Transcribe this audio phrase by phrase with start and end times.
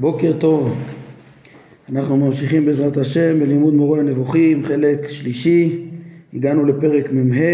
[0.00, 0.76] בוקר טוב,
[1.92, 5.88] אנחנו ממשיכים בעזרת השם בלימוד מורה הנבוכים, חלק שלישי,
[6.34, 7.44] הגענו לפרק מ"ה,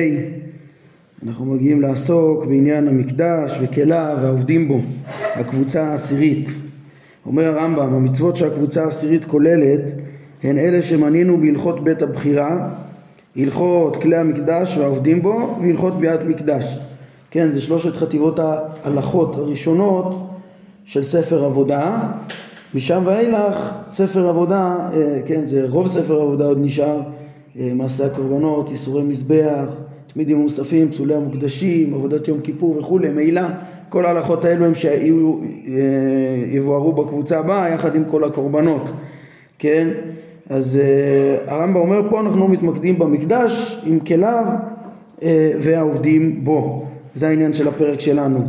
[1.26, 4.80] אנחנו מגיעים לעסוק בעניין המקדש וכליו והעובדים בו,
[5.34, 6.50] הקבוצה העשירית.
[7.26, 9.92] אומר הרמב"ם, המצוות שהקבוצה העשירית כוללת
[10.42, 12.68] הן אלה שמנינו בהלכות בית הבחירה,
[13.36, 16.78] הלכות כלי המקדש והעובדים בו והלכות ביאת מקדש.
[17.30, 20.33] כן, זה שלושת חטיבות ההלכות הראשונות
[20.84, 22.00] של ספר עבודה,
[22.74, 27.00] משם ואילך ספר עבודה, אה, כן, זה רוב ספר עבודה עוד נשאר,
[27.58, 29.74] אה, מעשה הקורבנות, איסורי מזבח,
[30.06, 33.48] תמידים מוספים, פסולי המוקדשים, עבודת יום כיפור וכולי, מעילה,
[33.88, 35.38] כל ההלכות האלו הם שיבוארו
[36.98, 38.90] אה, בקבוצה הבאה יחד עם כל הקורבנות,
[39.58, 39.88] כן?
[40.50, 40.80] אז
[41.46, 44.44] הרמב"ם אומר פה אנחנו מתמקדים במקדש עם כליו
[45.60, 48.40] והעובדים בו, זה העניין של הפרק שלנו.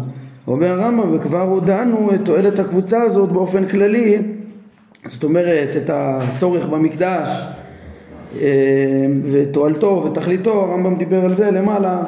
[0.48, 4.18] אומר הרמב"ם וכבר הודענו את תועלת הקבוצה הזאת באופן כללי.
[5.08, 7.46] זאת אומרת את הצורך במקדש
[8.42, 12.04] אה, ותועלתו ותכליתו הרמב"ם דיבר על זה למעלה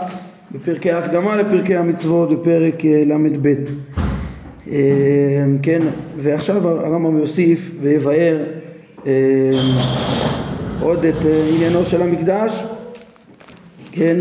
[0.51, 3.53] בפרקי ההקדמה לפרקי המצוות בפרק אה, ל"ב
[4.71, 4.75] אה,
[5.63, 5.81] כן
[6.17, 8.43] ועכשיו הרמב"ם יוסיף ויבאר
[10.81, 12.63] עוד את עניינו של המקדש
[13.91, 14.17] כן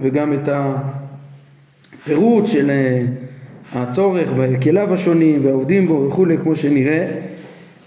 [0.00, 0.76] וגם את ה...
[2.04, 3.02] פירוט של אה,
[3.74, 7.06] הצורך בכליו השונים והעובדים בו וכולי כמו שנראה.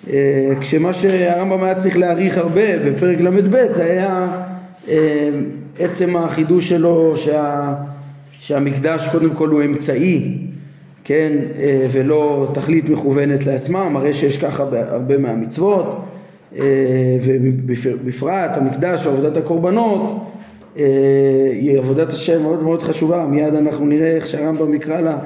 [0.10, 4.42] אה, כשמה שהרמב"ם היה צריך להעריך הרבה בפרק ל"ב זה היה
[4.90, 5.30] אה,
[5.80, 7.74] עצם החידוש שלו שה,
[8.40, 10.38] שהמקדש קודם כל הוא אמצעי
[11.04, 11.32] כן?
[11.92, 16.06] ולא תכלית מכוונת לעצמם הרי שיש ככה בהרבה מהמצוות
[17.24, 20.28] ובפרט המקדש ועבודת הקורבנות
[21.52, 25.18] היא עבודת השם מאוד מאוד חשובה, מיד אנחנו נראה איך שהרמב"ם יקרא לה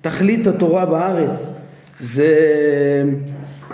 [0.00, 1.52] תכלית התורה בארץ.
[2.00, 2.34] זה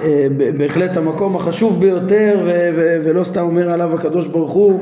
[0.02, 0.26] אה,
[0.56, 2.40] בהחלט המקום החשוב ביותר
[3.04, 4.80] ולא סתם אומר עליו הקדוש ברוך הוא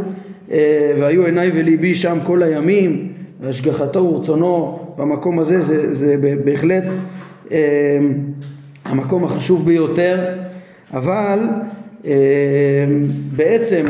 [0.51, 6.85] אה, והיו עיניי וליבי שם כל הימים והשגחתו ורצונו במקום הזה זה, זה בהחלט
[8.85, 10.35] המקום החשוב ביותר
[10.93, 11.39] אבל
[13.37, 13.87] בעצם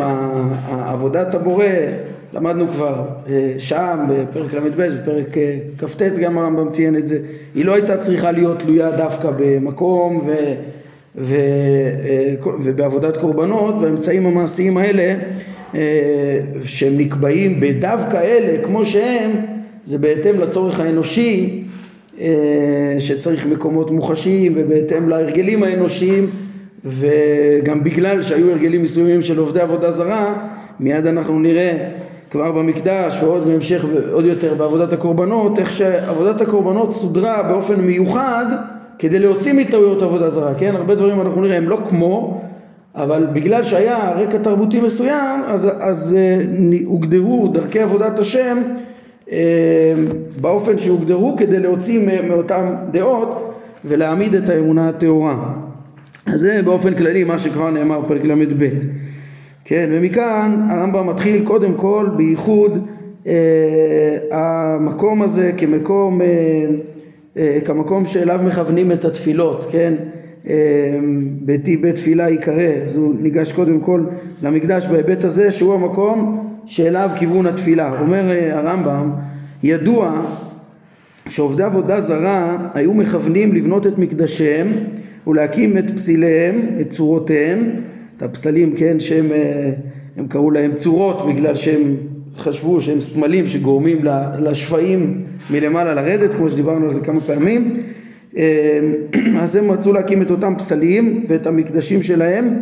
[0.70, 1.64] עבודת הבורא
[2.32, 7.18] למדנו כבר אה, שם בפרק ל"ב בפרק אה, כ"ט גם הרמב"ם ציין את זה.
[7.54, 10.34] היא לא הייתה צריכה להיות תלויה דווקא במקום ו,
[11.16, 15.14] ו, אה, ובעבודת קורבנות והאמצעים המעשיים האלה
[16.64, 19.30] שהם נקבעים בדווקא אלה כמו שהם
[19.84, 21.64] זה בהתאם לצורך האנושי
[22.98, 26.30] שצריך מקומות מוחשיים ובהתאם להרגלים האנושיים
[26.84, 30.48] וגם בגלל שהיו הרגלים מסוימים של עובדי עבודה זרה
[30.80, 31.88] מיד אנחנו נראה
[32.30, 38.46] כבר במקדש ועוד בהמשך עוד יותר בעבודת הקורבנות, איך שעבודת הקורבנות סודרה באופן מיוחד
[38.98, 40.74] כדי להוציא מטעויות עבודה זרה, כן?
[40.76, 42.42] הרבה דברים אנחנו נראה הם לא כמו,
[42.94, 48.58] אבל בגלל שהיה רקע תרבותי מסוים, אז, אז uh, הוגדרו דרכי עבודת השם
[49.26, 49.30] uh,
[50.40, 55.36] באופן שהוגדרו כדי להוציא מאותן דעות ולהעמיד את האמונה הטהורה.
[56.26, 58.68] אז זה באופן כללי מה שכבר נאמר פרק ל"ב.
[59.68, 62.86] כן, ומכאן הרמב"ם מתחיל קודם כל בייחוד
[63.26, 63.32] אה,
[64.32, 66.26] המקום הזה כמקום, אה,
[67.36, 69.94] אה, כמקום שאליו מכוונים את התפילות, כן?
[70.48, 70.98] אה,
[71.40, 74.04] ביתי בית תפילה ייקרא, אז הוא ניגש קודם כל
[74.42, 78.00] למקדש בהיבט הזה שהוא המקום שאליו כיוון התפילה.
[78.00, 79.10] אומר אה, הרמב"ם,
[79.62, 80.22] ידוע
[81.26, 84.68] שעובדי עבודה זרה היו מכוונים לבנות את מקדשיהם
[85.26, 87.70] ולהקים את פסיליהם, את צורותיהם
[88.18, 89.70] את הפסלים, כן, שהם אה,
[90.16, 91.96] הם קראו להם צורות בגלל שהם
[92.36, 94.04] חשבו שהם סמלים שגורמים
[94.38, 97.82] לשפעים מלמעלה לרדת, כמו שדיברנו על זה כמה פעמים.
[98.36, 98.80] אה,
[99.42, 102.56] אז הם רצו להקים את אותם פסלים ואת המקדשים שלהם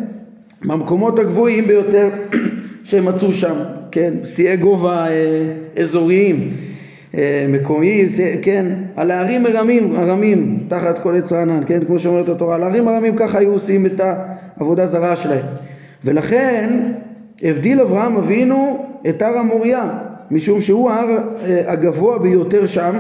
[0.65, 2.09] במקומות הגבוהים ביותר
[2.85, 3.55] שהם מצאו שם,
[3.93, 6.51] כן, שיאי גובה אה, אזוריים.
[7.15, 8.07] אה, מקומי,
[8.43, 12.89] כן, על הערים הרמים, הרמים, תחת כל עץ רענן, כן, כמו שאומרת התורה, על הערים
[12.89, 14.01] הרמים ככה היו עושים את
[14.57, 15.45] העבודה זרה שלהם.
[16.05, 16.81] ולכן
[17.43, 19.91] הבדיל אברהם אבינו את הר המוריה,
[20.31, 21.09] משום שהוא ההר
[21.45, 22.93] אה, הגבוה ביותר שם,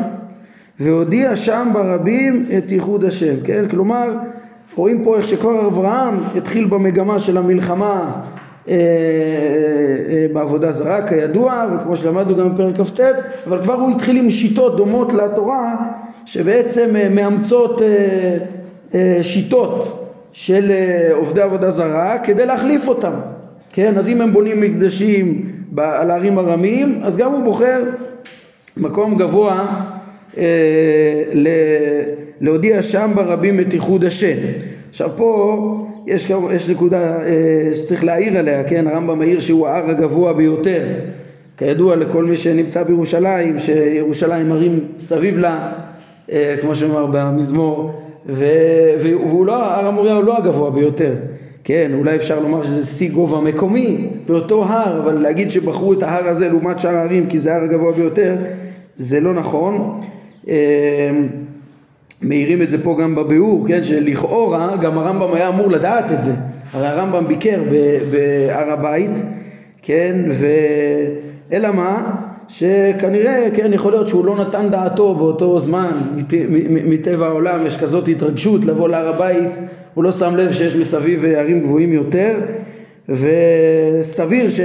[0.81, 4.17] והודיע שם ברבים את ייחוד השם, כן, כלומר
[4.75, 8.23] רואים פה איך שכבר אברהם התחיל במגמה של המלחמה
[10.33, 13.01] בעבודה זרה כידוע וכמו שלמדנו גם בפרק כ"ט
[13.47, 15.75] אבל כבר הוא התחיל עם שיטות דומות לתורה
[16.27, 17.83] שבעצם אה, מאמצות
[19.23, 20.73] שיטות של
[21.13, 23.13] עובדי עבודה זרה כדי להחליף אותם
[23.73, 27.85] כן אז אם הם בונים מקדשים על הערים הרמים אז גם הוא בוחר
[28.77, 29.85] מקום גבוה
[32.41, 34.37] להודיע שם ברבים את איחוד השם.
[34.89, 38.87] עכשיו פה יש, יש נקודה אה, שצריך להעיר עליה, כן?
[38.87, 40.83] הרמב"ם מעיר שהוא ההר הגבוה ביותר.
[41.57, 45.73] כידוע לכל מי שנמצא בירושלים, שירושלים מרים סביב לה,
[46.33, 47.93] אה, כמו שאומר במזמור,
[48.29, 48.45] ו,
[49.01, 51.13] והוא לא, הר המוריה הוא לא הגבוה ביותר.
[51.65, 56.29] כן, אולי אפשר לומר שזה שיא גובה מקומי באותו הר, אבל להגיד שבחרו את ההר
[56.29, 58.37] הזה לעומת שאר ההרים כי זה ההר הגבוה ביותר,
[58.97, 60.01] זה לא נכון.
[62.27, 66.33] מעירים את זה פה גם בביאור, כן, שלכאורה גם הרמב"ם היה אמור לדעת את זה,
[66.73, 67.63] הרי הרמב"ם ביקר
[68.11, 69.23] בהר הבית,
[69.83, 70.47] כן, ו...
[71.53, 72.15] אלא מה?
[72.49, 75.93] שכנראה, כן, יכול להיות שהוא לא נתן דעתו באותו זמן,
[76.69, 79.51] מטבע העולם יש כזאת התרגשות לבוא להר הבית,
[79.95, 82.41] הוא לא שם לב שיש מסביב ערים גבוהים יותר,
[83.09, 84.61] וסביר ש...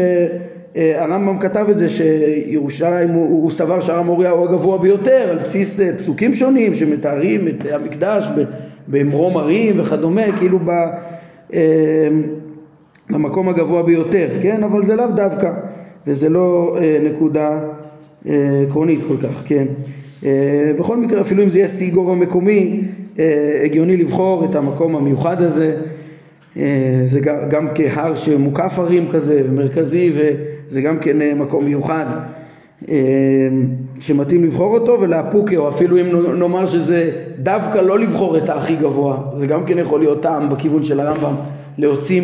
[0.76, 5.38] אה, הרמב"ם כתב את זה שירושלים הוא, הוא סבר שהר המוריה הוא הגבוה ביותר על
[5.38, 8.30] בסיס אה, פסוקים שונים שמתארים את המקדש
[8.88, 10.70] במרום הרים וכדומה כאילו ב,
[11.54, 12.10] אה,
[13.10, 14.64] במקום הגבוה ביותר כן?
[14.64, 15.54] אבל זה לאו דווקא
[16.08, 17.60] וזה לא נקודה
[18.68, 19.66] עקרונית כל כך כן?
[20.78, 22.84] בכל מקרה אפילו אם זה יהיה שיא גובה מקומי
[23.64, 25.78] הגיוני לבחור את המקום המיוחד הזה
[27.06, 27.20] זה
[27.50, 32.06] גם כהר שמוקף הרים כזה ומרכזי וזה גם כן אה, מקום מיוחד
[32.90, 32.96] אה,
[34.00, 36.06] שמתאים לבחור אותו ולאפוקה או אפילו אם
[36.40, 40.84] נאמר שזה דווקא לא לבחור את הכי גבוה זה גם כן יכול להיות טעם בכיוון
[40.84, 41.36] של הרמב"ם
[41.78, 42.22] להוציא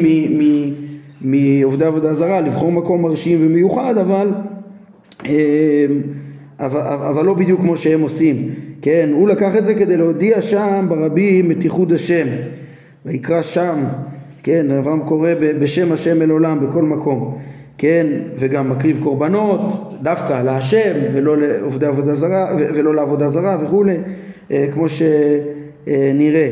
[1.21, 4.27] מעובדי עבודה זרה לבחור מקום מרשים ומיוחד אבל
[6.59, 8.49] אבל, אבל לא בדיוק כמו שהם עושים.
[8.81, 12.27] כן הוא לקח את זה כדי להודיע שם ברבים את ייחוד השם
[13.05, 13.83] ויקרא שם
[14.47, 15.29] כן, אברהם קורא
[15.59, 17.37] בשם השם אל עולם בכל מקום,
[17.77, 18.05] כן,
[18.37, 19.61] וגם מקריב קורבנות
[20.01, 23.97] דווקא להשם ולא לעובדי עבודה זרה ולא לעבודה זרה וכולי,
[24.51, 26.49] אה, כמו שנראה.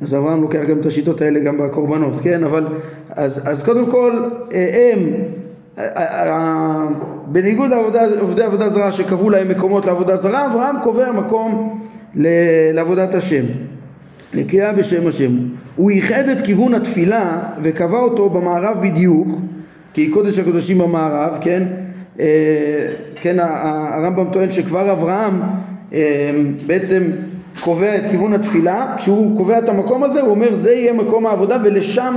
[0.00, 2.66] אז אברהם לוקח גם את השיטות האלה גם בקורבנות, כן, אבל
[3.10, 4.98] אז, אז קודם כל אה, הם
[7.26, 11.78] בניגוד לעובדי עבודה זרה שקבעו להם מקומות לעבודה זרה, אברהם קובע מקום
[12.74, 13.44] לעבודת השם.
[14.34, 15.30] לקריאה בשם השם.
[15.76, 19.28] הוא ייחד את כיוון התפילה וקבע אותו במערב בדיוק,
[19.94, 21.62] כי קודש הקודשים במערב, כן?
[22.20, 22.26] אה,
[23.14, 25.40] כן, הרמב"ם טוען שכבר אברהם
[25.94, 26.30] אה,
[26.66, 27.02] בעצם
[27.60, 31.58] קובע את כיוון התפילה, כשהוא קובע את המקום הזה הוא אומר זה יהיה מקום העבודה
[31.64, 32.16] ולשם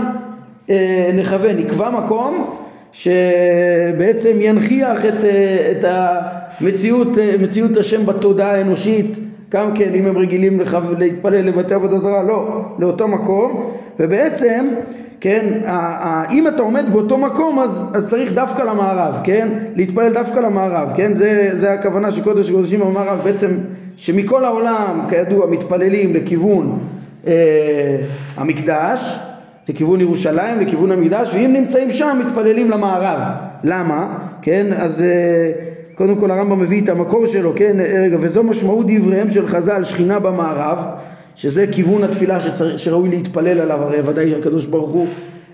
[0.70, 2.56] אה, נכוון, נקבע מקום
[2.92, 5.24] שבעצם ינכיח את,
[5.72, 9.20] את המציאות, מציאות השם בתודעה האנושית
[9.52, 10.78] גם כן אם הם רגילים לחו...
[10.98, 14.68] להתפלל לבתי עבודה זרה, לא, לאותו מקום, ובעצם,
[15.20, 15.62] כן,
[16.32, 21.14] אם אתה עומד באותו מקום אז, אז צריך דווקא למערב, כן, להתפלל דווקא למערב, כן,
[21.14, 23.50] זה, זה הכוונה שקודש הקודשים במערב, בעצם
[23.96, 26.80] שמכל העולם, כידוע, מתפללים לכיוון
[27.28, 27.98] אה,
[28.36, 29.20] המקדש,
[29.70, 33.20] לכיוון ירושלים, לכיוון המקדש, ואם נמצאים שם מתפללים למערב,
[33.64, 34.18] למה?
[34.42, 35.52] כן, אז אה,
[36.00, 40.20] קודם כל הרמב"ם מביא את המקור שלו, כן, רגע, וזו משמעות דבריהם של חז"ל, שכינה
[40.20, 40.78] במערב,
[41.36, 42.78] שזה כיוון התפילה שצר...
[42.78, 45.08] שראוי להתפלל עליו, הרי ודאי הקדוש ברוך הוא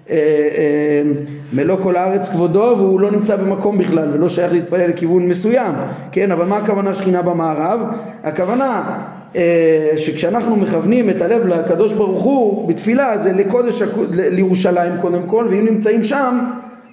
[0.10, 0.16] אה,
[0.58, 1.02] אה,
[1.54, 5.74] מלוא כל הארץ כבודו והוא לא נמצא במקום בכלל ולא שייך להתפלל לכיוון מסוים,
[6.12, 7.80] כן, אבל מה הכוונה שכינה במערב?
[8.24, 9.00] הכוונה
[9.36, 13.82] אה, שכשאנחנו מכוונים את הלב לקדוש ברוך הוא בתפילה זה לקודש,
[14.12, 16.40] לירושלים קודם כל, ואם נמצאים שם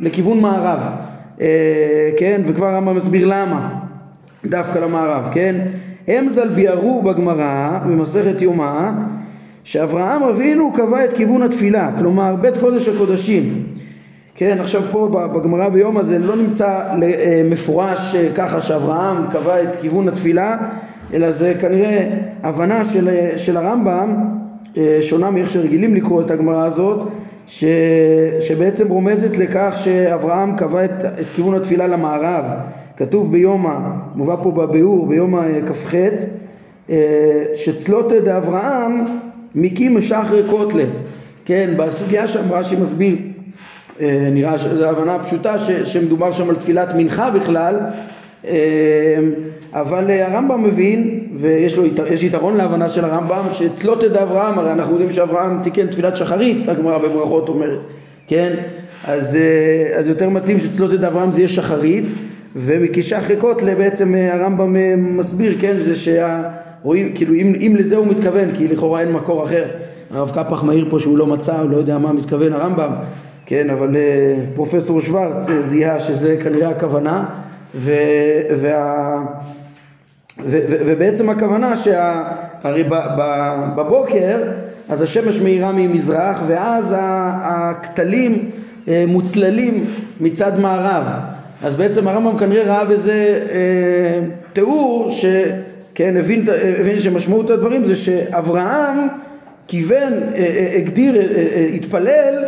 [0.01, 1.12] לכיוון מערב.
[1.43, 3.71] אה, כן, וכבר הרמב"ם מסביר למה,
[4.47, 5.61] דווקא למערב, כן?
[6.09, 8.91] הם ז"ל ביארו בגמרא, במסכת יומא,
[9.65, 13.65] שאברהם אבינו קבע את כיוון התפילה, כלומר בית קודש הקודשים.
[14.35, 19.77] כן, עכשיו פה בגמרא ביום הזה לא נמצא אה, מפורש אה, ככה שאברהם קבע את
[19.77, 20.57] כיוון התפילה,
[21.15, 22.09] אלא זה כנראה
[22.43, 24.17] הבנה של, של הרמב"ם,
[25.01, 27.09] שונה מאיך שרגילים לקרוא את הגמרא הזאת,
[27.47, 27.65] ש,
[28.41, 32.45] שבעצם רומזת לכך שאברהם קבע את, את כיוון התפילה למערב.
[32.97, 33.75] כתוב ביומא,
[34.15, 35.95] מובא פה בביאור, ביומא כ"ח,
[36.91, 39.05] אה, שצלוטה דאברהם
[39.55, 40.85] מקים משחרי קוטלה.
[41.45, 43.17] כן, בסוגיה שם רש"י מסביר,
[44.01, 47.91] אה, נראה שזו הבנה פשוטה ש, שמדובר שם על תפילת מנחה בכלל, אה,
[49.73, 55.11] אבל הרמב"ם מבין, ויש לו יש יתרון להבנה של הרמב"ם, שצלוטה דאברהם, הרי אנחנו יודעים
[55.11, 57.81] שאברהם תיקן תפילת שחרית, הגמרא בברכות אומרת,
[58.27, 58.53] כן?
[59.05, 62.05] אז, אה, אז יותר מתאים שצלוטה דאברהם זה יהיה שחרית,
[62.57, 65.81] ומקישח ריקות בעצם אה, הרמב"ם אה, מסביר, כן?
[65.81, 69.65] זה שרואים, כאילו אם, אם לזה הוא מתכוון, כי לכאורה אין מקור אחר.
[70.11, 72.91] הרב קפח מעיר פה שהוא לא מצא, הוא לא יודע מה מתכוון הרמב"ם,
[73.47, 73.71] כן?
[73.71, 73.97] אבל
[74.55, 77.25] פרופסור שוורץ זיהה שזה כנראה הכוונה,
[77.75, 77.93] ו,
[78.61, 79.19] וה...
[80.87, 82.85] ובעצם הכוונה שהרי
[83.77, 84.43] בבוקר
[84.89, 88.51] אז השמש מאירה ממזרח ואז הכתלים
[88.89, 89.85] אה, מוצללים
[90.21, 91.05] מצד מערב.
[91.63, 94.21] אז בעצם הרמב"ם כנראה ראה בזה אה,
[94.53, 96.45] תיאור שכן הבין,
[96.81, 99.09] הבין שמשמעות הדברים זה שאברהם
[99.69, 102.45] כיוון, אה, אה, הגדיר, אה, התפלל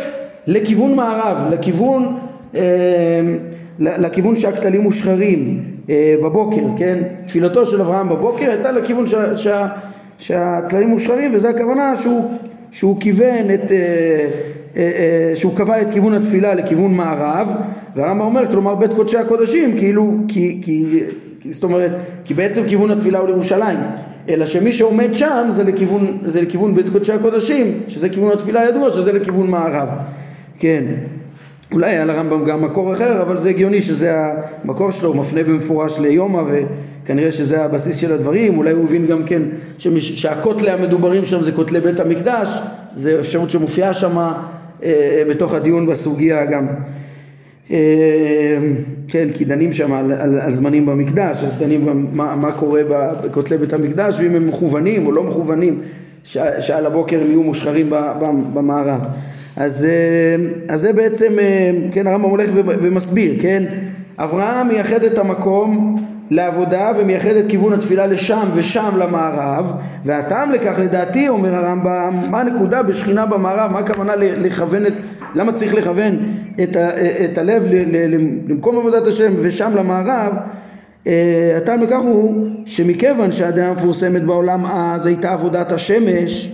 [0.47, 2.17] לכיוון מערב, לכיוון,
[3.79, 5.63] לכיוון שהכתלים מושחרים
[6.23, 6.97] בבוקר, כן?
[7.27, 9.67] תפילתו של אברהם בבוקר הייתה לכיוון שה, שה,
[10.17, 12.31] שהצללים מושחרים וזה הכוונה שהוא,
[12.71, 13.71] שהוא כיוון את,
[15.35, 17.47] שהוא קבע את כיוון התפילה לכיוון מערב
[17.95, 21.03] והרמב"ם אומר כלומר בית קודשי הקודשים כאילו כי, כי,
[21.49, 21.91] זאת אומרת
[22.23, 23.79] כי בעצם כיוון התפילה הוא לירושלים
[24.29, 28.89] אלא שמי שעומד שם זה לכיוון, זה לכיוון בית קודשי הקודשים, שזה כיוון התפילה הידוע,
[28.93, 29.87] שזה לכיוון מערב.
[30.59, 30.83] כן.
[31.71, 34.15] אולי היה לרמב"ם גם מקור אחר, אבל זה הגיוני שזה
[34.63, 39.23] המקור שלו, הוא מפנה במפורש ליומא וכנראה שזה הבסיס של הדברים, אולי הוא הבין גם
[39.23, 39.41] כן
[39.99, 42.49] שהכותלי המדוברים שם זה כותלי בית המקדש,
[42.93, 44.33] זה אפשרות שמופיעה שם אה,
[44.83, 46.67] אה, בתוך הדיון בסוגיה גם.
[47.69, 47.75] אמ,
[49.07, 52.81] כן, כי דנים שם על, על, על זמנים במקדש, אז דנים גם מה, מה קורה
[53.23, 55.81] בכותלי בית המקדש, ואם הם מכוונים או לא מכוונים,
[56.59, 57.89] שעל הבוקר הם יהיו מושחרים
[58.53, 58.99] במערב.
[59.57, 63.63] אז, אמ, אז זה בעצם, אמ, כן, הרמב"ם הולך ומסביר, כן,
[64.17, 69.71] אברהם מייחד את המקום לעבודה ומייחד את כיוון התפילה לשם ושם למערב
[70.03, 73.71] והטעם לכך לדעתי אומר הרמב"ם מה הנקודה בשכינה במערב?
[73.71, 74.93] מה הכוונה לכוון את
[75.35, 76.17] למה צריך לכוון
[76.63, 76.89] את, ה,
[77.25, 77.67] את הלב
[78.09, 80.33] למקום עבודת השם ושם למערב?
[81.07, 86.51] אה, הטעם לכך הוא שמכיוון שהדעה המפורסמת בעולם אז הייתה עבודת השמש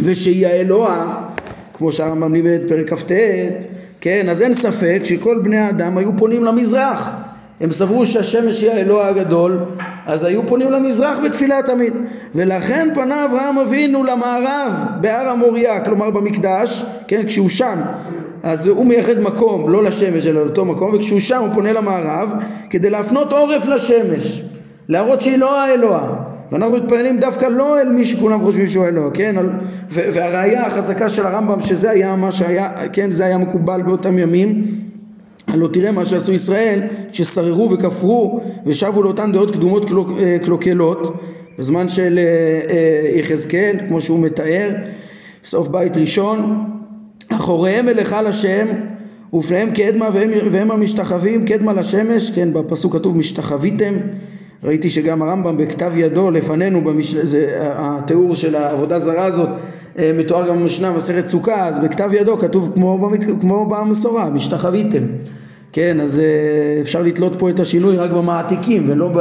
[0.00, 1.24] ושהיא האלוה
[1.78, 3.12] כמו שהרמב"ם לימד פרק כ"ט
[4.00, 7.10] כן אז אין ספק שכל בני האדם היו פונים למזרח.
[7.60, 9.58] הם סברו שהשמש היא האלוה הגדול
[10.06, 11.92] אז היו פונים למזרח בתפילה תמיד
[12.34, 17.80] ולכן פנה אברהם אבינו למערב בהר המוריה כלומר במקדש כן כשהוא שם.
[18.42, 22.32] אז הוא מייחד מקום לא לשמש אלא לאותו מקום וכשהוא שם הוא פונה למערב
[22.70, 24.42] כדי להפנות עורף לשמש
[24.88, 26.17] להראות שהיא לא האלוה
[26.52, 29.36] ואנחנו מתפללים דווקא לא אל מי שכולם חושבים שהוא אלוה, כן?
[29.90, 33.10] והראיה החזקה של הרמב"ם שזה היה מה שהיה, כן?
[33.10, 34.64] זה היה מקובל באותם ימים
[35.48, 36.80] הלא תראה מה שעשו ישראל
[37.12, 39.86] ששררו וכפרו ושבו לאותן דעות קדומות
[40.20, 41.22] אה, קלוקלות
[41.58, 42.22] בזמן של אה,
[42.70, 44.70] אה, יחזקאל כמו שהוא מתאר
[45.44, 46.64] סוף בית ראשון
[47.28, 48.66] אחוריהם אליך לשם
[49.34, 53.94] ופניהם קדמה והם, והם המשתחווים קדמה לשמש כן בפסוק כתוב משתחוויתם
[54.64, 57.14] ראיתי שגם הרמב"ם בכתב ידו לפנינו במש...
[57.14, 59.48] זה התיאור של העבודה זרה הזאת
[60.14, 63.24] מתואר גם במשנה מסכת סוכה אז בכתב ידו כתוב כמו, במת...
[63.40, 65.02] כמו במסורה משתחוויתם
[65.72, 66.22] כן אז
[66.80, 69.18] אפשר לתלות פה את השינוי רק במעתיקים ולא ב...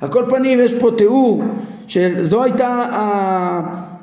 [0.00, 1.42] על כל פנים יש פה תיאור
[1.86, 2.88] שזו הייתה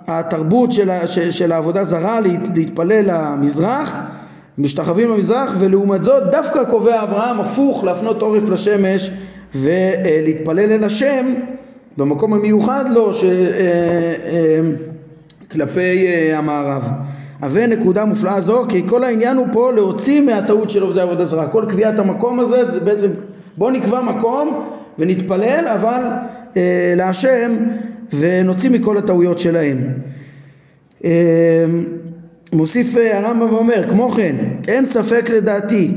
[0.08, 0.90] התרבות של,
[1.32, 2.20] של העבודה זרה
[2.56, 4.00] להתפלל למזרח
[4.58, 9.12] משתחווים למזרח ולעומת זאת דווקא קובע אברהם הפוך להפנות עורף לשמש
[9.56, 11.34] ולהתפלל אל השם
[11.98, 13.24] במקום המיוחד לו ש...
[15.52, 16.90] כלפי אה, המערב.
[17.52, 21.66] ונקודה מופלאה זו כי כל העניין הוא פה להוציא מהטעות של עובדי עבודה זרה כל
[21.70, 23.10] קביעת המקום הזה זה בעצם
[23.58, 26.02] בוא נקבע מקום ונתפלל אבל
[26.58, 27.58] אה, להשם
[28.20, 29.78] ונוציא מכל הטעויות שלהם
[31.06, 31.66] אה,
[32.54, 34.36] מוסיף אה, הרמב"ם ואומר כמו כן
[34.68, 35.92] אין ספק לדעתי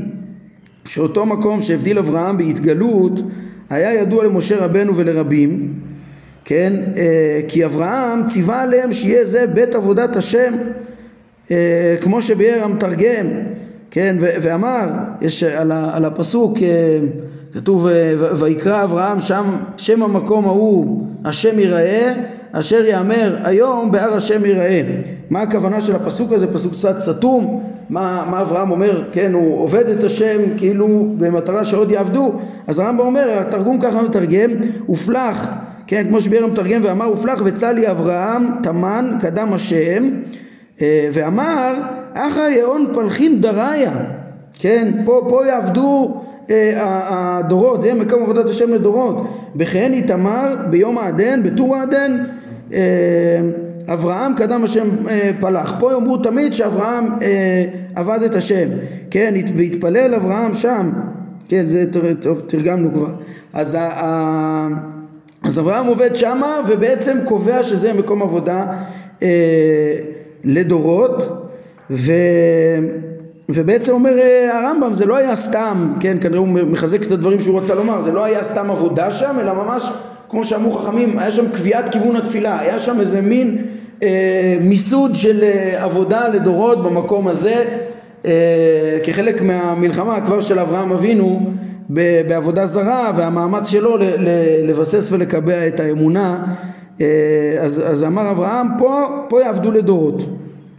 [0.85, 3.21] שאותו מקום שהבדיל אברהם בהתגלות
[3.69, 5.73] היה ידוע למשה רבנו ולרבים
[6.45, 6.73] כן?
[6.97, 10.53] אה, כי אברהם ציווה עליהם שיהיה זה בית עבודת השם
[11.51, 13.27] אה, כמו שביאר המתרגם
[13.91, 14.15] כן?
[14.19, 14.89] ואמר
[15.21, 16.99] יש על, על הפסוק אה,
[17.53, 17.87] כתוב
[18.39, 19.43] ויקרא אברהם שם
[19.77, 22.13] שם המקום ההוא השם ייראה
[22.55, 24.81] אשר יאמר היום בהר השם ייראה
[25.29, 26.53] מה הכוונה של הפסוק הזה?
[26.53, 27.63] פסוק קצת סתום.
[27.89, 29.03] מה, מה אברהם אומר?
[29.11, 32.33] כן הוא עובד את השם כאילו במטרה שעוד יעבדו.
[32.67, 34.51] אז הרמב"ם אומר התרגום ככה מתרגם
[34.89, 35.49] ופלח
[35.87, 40.09] כן כמו שביאר המתרגם ואמר ופלח וצלי אברהם תמן קדם השם
[40.81, 41.73] אה, ואמר
[42.13, 43.93] אחא יאון פלחין דריה
[44.53, 49.21] כן פה, פה יעבדו אה, הדורות זה יהיה מקום עבודת השם לדורות.
[49.55, 52.23] בכהן איתמר ביום העדן בטור העדן
[53.87, 54.87] אברהם קדם השם
[55.39, 55.75] פלח.
[55.79, 57.05] פה יאמרו תמיד שאברהם
[57.95, 58.69] עבד את השם.
[59.11, 60.91] כן והתפלל אברהם שם.
[61.49, 61.85] כן זה
[62.21, 63.13] טוב תרגמנו כבר.
[63.53, 63.77] אז,
[65.43, 68.65] אז אברהם עובד שמה ובעצם קובע שזה מקום עבודה
[70.43, 71.47] לדורות
[71.89, 72.11] ו...
[73.49, 77.61] ובעצם אומר אה, הרמב"ם זה לא היה סתם, כן, כנראה הוא מחזק את הדברים שהוא
[77.61, 79.91] רצה לומר, זה לא היה סתם עבודה שם, אלא ממש
[80.33, 83.57] כמו שאמרו חכמים, היה שם קביעת כיוון התפילה, היה שם איזה מין
[84.03, 87.65] אה, מיסוד של אה, עבודה לדורות במקום הזה
[88.25, 91.51] אה, כחלק מהמלחמה כבר של אברהם אבינו
[92.27, 93.97] בעבודה זרה והמאמץ שלו
[94.63, 96.45] לבסס ולקבע את האמונה.
[97.01, 97.07] אה,
[97.61, 100.29] אז, אז אמר אברהם פה, פה יעבדו לדורות.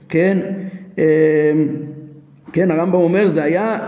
[0.08, 0.38] כן?
[0.98, 1.52] אה,
[2.52, 3.78] כן הרמב"ם אומר זה היה,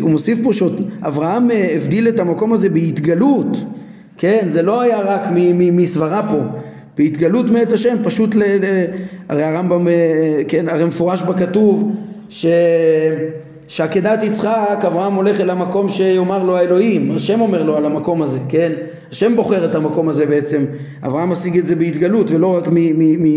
[0.00, 3.56] הוא מוסיף פה שאברהם הבדיל את המקום הזה בהתגלות
[4.18, 6.38] כן זה לא היה רק מסברה פה.
[6.98, 8.42] בהתגלות מאת השם פשוט ל...
[8.42, 8.64] ל
[9.28, 9.88] הרי הרמב"ם,
[10.48, 11.92] כן, הרי מפורש בכתוב
[12.28, 12.46] ש...
[13.68, 18.38] שעקדת יצחק אברהם הולך אל המקום שיאמר לו האלוהים, השם אומר לו על המקום הזה,
[18.48, 18.72] כן?
[19.12, 20.64] השם בוחר את המקום הזה בעצם,
[21.06, 22.64] אברהם משיג את זה בהתגלות ולא רק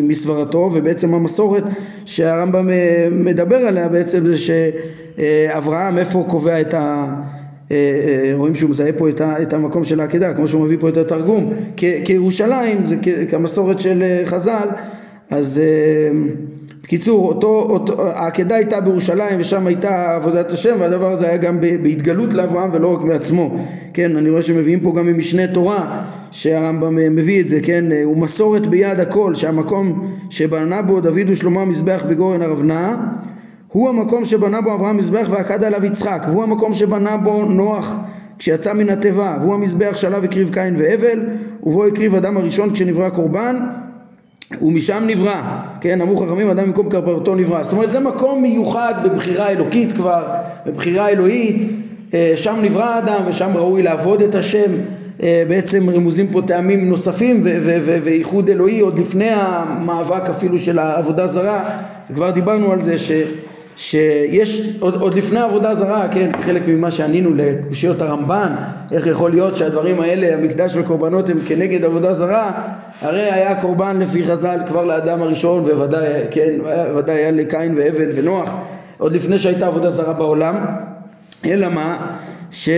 [0.03, 1.63] מסברתו ובעצם המסורת
[2.05, 7.05] שהרמב"ם אה, מדבר עליה בעצם זה שאברהם איפה הוא קובע את ה...
[7.71, 10.97] אה, אה, רואים שהוא מזהה פה את המקום של העקדה כמו שהוא מביא פה את
[10.97, 11.53] התרגום.
[12.05, 12.95] כירושלים זה
[13.29, 14.67] כמסורת של חז"ל.
[15.29, 15.62] אז
[16.88, 17.77] בקיצור, אותו,
[18.09, 23.01] העקדה הייתה בירושלים ושם הייתה עבודת השם והדבר הזה היה גם בהתגלות לאברהם ולא רק
[23.01, 23.57] בעצמו.
[23.93, 28.03] כן, אני רואה שמביאים פה גם ממשנה תורה שהרמב"ם אה, מביא את זה, כן, אה,
[28.03, 32.95] הוא מסורת ביד הכל שהמקום שבנה בו דוד ושלמה המזבח בגורן ארבנה
[33.67, 37.95] הוא המקום שבנה בו אברהם מזבח ועקד עליו יצחק והוא המקום שבנה בו נוח
[38.39, 41.19] כשיצא מן התיבה והוא המזבח שעליו הקריב קין והבל
[41.63, 43.59] ובו הקריב אדם הראשון כשנברא קורבן
[44.62, 45.41] ומשם נברא,
[45.81, 50.24] כן, אמרו חכמים אדם במקום כפרתו נברא, זאת אומרת זה מקום מיוחד בבחירה אלוקית כבר,
[50.65, 51.71] בבחירה אלוהית,
[52.13, 54.71] אה, שם נברא האדם ושם ראוי לעבוד את השם,
[55.24, 57.41] אה, בעצם רמוזים פה טעמים נוספים
[58.03, 61.69] ואיחוד אלוהי עוד לפני המאבק אפילו של העבודה זרה,
[62.09, 63.12] וכבר דיברנו על זה ש...
[63.77, 68.55] שיש עוד, עוד לפני עבודה זרה, כן, חלק ממה שענינו לקושיות הרמב"ן,
[68.91, 72.51] איך יכול להיות שהדברים האלה, המקדש וקורבנות הם כנגד עבודה זרה,
[73.01, 76.53] הרי היה קורבן לפי חז"ל כבר לאדם הראשון וודאי, כן,
[76.96, 78.54] ודאי היה לקין והבל ונוח,
[78.97, 80.65] עוד לפני שהייתה עבודה זרה בעולם,
[81.45, 82.15] אלא מה,
[82.51, 82.69] ש...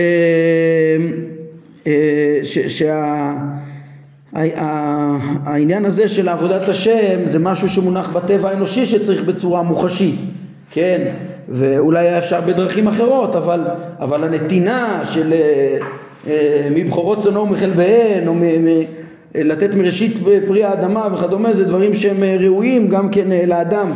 [1.86, 1.92] אה,
[2.42, 2.58] ש...
[2.58, 3.32] שה...
[5.44, 10.20] העניין הזה של עבודת השם זה משהו שמונח בטבע האנושי שצריך בצורה מוחשית
[10.70, 11.12] כן,
[11.48, 13.60] ואולי היה אפשר בדרכים אחרות, אבל,
[13.98, 15.76] אבל הנתינה של אה,
[16.26, 18.68] אה, מבכורות צונו ומחלביהן, או מ, מ,
[19.34, 23.92] לתת מראשית פרי האדמה וכדומה, זה דברים שהם אה, ראויים גם כן לאדם.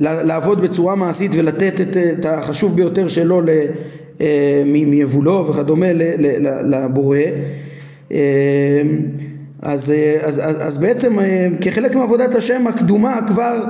[0.00, 3.42] לעבוד בצורה מעשית ולתת את, את החשוב ביותר שלו
[4.20, 5.86] אה, מיבולו וכדומה
[6.64, 7.18] לבורא
[9.62, 11.16] אז, אז, אז, אז בעצם
[11.60, 13.64] כחלק מעבודת השם הקדומה כבר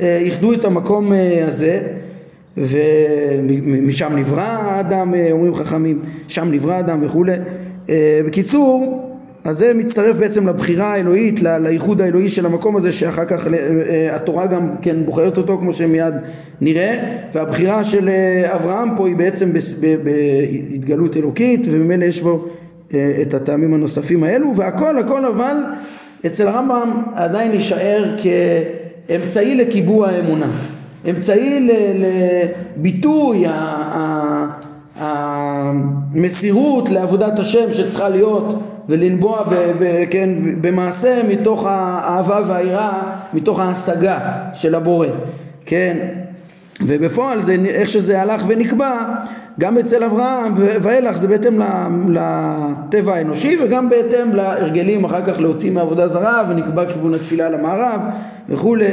[0.00, 1.80] איחדו את המקום אה, הזה
[2.56, 7.36] ומשם נברא האדם, אה, אומרים חכמים, שם נברא האדם וכולי.
[8.26, 9.02] בקיצור,
[9.44, 13.46] אז זה מצטרף בעצם לבחירה האלוהית, לאיחוד האלוהי של המקום הזה שאחר כך
[14.12, 16.14] התורה גם כן בוחרת אותו כמו שמיד
[16.60, 16.98] נראה
[17.32, 18.10] והבחירה של
[18.44, 19.50] אברהם פה היא בעצם
[20.02, 22.48] בהתגלות אלוקית וממילא יש בו
[23.22, 25.56] את הטעמים הנוספים האלו והכל הכל אבל
[26.26, 28.26] אצל הרמב"ם עדיין יישאר כ...
[29.14, 30.46] אמצעי לקיבוע האמונה,
[31.10, 31.68] אמצעי
[32.76, 33.44] לביטוי
[34.96, 38.54] המסירות לעבודת השם שצריכה להיות
[38.88, 40.28] ולנבוע ב, ב, כן,
[40.60, 43.02] במעשה מתוך האהבה והיראה,
[43.34, 44.18] מתוך ההשגה
[44.54, 45.06] של הבורא,
[45.66, 45.96] כן,
[46.80, 49.04] ובפועל זה איך שזה הלך ונקבע
[49.60, 51.60] גם אצל אברהם ואילך זה בהתאם
[52.08, 58.00] לטבע האנושי וגם בהתאם להרגלים אחר כך להוציא מעבודה זרה ונקבע כיוון התפילה למערב
[58.48, 58.86] וכולי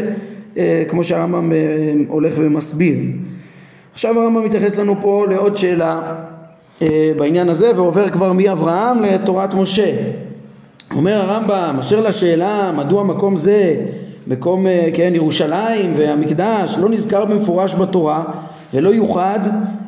[0.57, 1.57] אה, כמו שהרמב"ם אה,
[2.07, 2.97] הולך ומסביר.
[3.93, 6.01] עכשיו הרמב"ם מתייחס לנו פה לעוד שאלה
[6.81, 9.91] אה, בעניין הזה ועובר כבר מאברהם לתורת משה.
[10.95, 13.75] אומר הרמב"ם אשר לשאלה מדוע מקום זה
[14.27, 18.23] מקום כן ירושלים והמקדש לא נזכר במפורש בתורה
[18.73, 19.39] ולא יוחד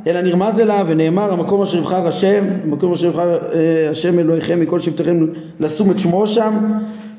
[0.07, 4.79] אלא נרמז אליו ונאמר המקום אשר יבחר השם, המקום אשר יבחר אה, השם אלוהיכם מכל
[4.79, 5.25] שבטיכם
[5.59, 6.53] לשום את שמו שם,